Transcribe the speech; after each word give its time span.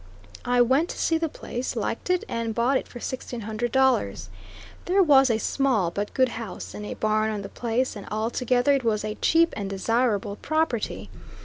I 0.45 0.61
went 0.61 0.89
to 0.89 0.97
see 0.97 1.19
the 1.19 1.29
place, 1.29 1.75
liked 1.75 2.09
it, 2.09 2.23
and 2.27 2.55
bought 2.55 2.75
it 2.75 2.87
for 2.87 2.99
sixteen 2.99 3.41
hundred 3.41 3.71
dollars. 3.71 4.29
There 4.85 5.03
was 5.03 5.29
a 5.29 5.37
small 5.37 5.91
but 5.91 6.15
good 6.15 6.29
house 6.29 6.73
and 6.73 6.87
a 6.87 6.95
barn 6.95 7.29
on 7.29 7.43
the 7.43 7.49
place, 7.49 7.95
and 7.95 8.07
altogether 8.09 8.73
it 8.73 8.83
was 8.83 9.03
a 9.05 9.13
cheap 9.21 9.53
and 9.55 9.69
desirable 9.69 10.37
property. 10.37 11.11